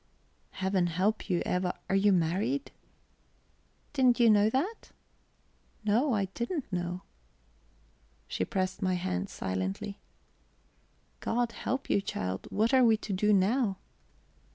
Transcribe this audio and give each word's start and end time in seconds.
"Heaven 0.53 0.87
help 0.87 1.29
you, 1.29 1.43
Eva, 1.45 1.77
are 1.87 1.95
you 1.95 2.11
married?" 2.11 2.71
"Didn't 3.93 4.19
you 4.19 4.31
know 4.31 4.49
that?" 4.49 4.89
"No, 5.85 6.13
I 6.13 6.25
didn't 6.33 6.73
know." 6.73 7.03
She 8.27 8.43
pressed 8.43 8.81
my 8.81 8.95
hand 8.95 9.29
silently. 9.29 9.99
"God 11.19 11.51
help 11.51 11.87
you, 11.87 12.01
child, 12.01 12.47
what 12.49 12.73
are 12.73 12.83
we 12.83 12.97
to 12.97 13.13
do 13.13 13.31
now?" 13.31 13.77